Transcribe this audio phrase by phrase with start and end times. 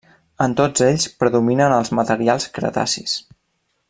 [0.45, 3.15] En tots ells predominen els materials cretacis.